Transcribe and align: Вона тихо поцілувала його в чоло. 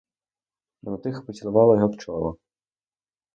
Вона 0.81 0.97
тихо 0.97 1.23
поцілувала 1.23 1.75
його 1.75 1.87
в 1.87 1.97
чоло. 1.97 2.37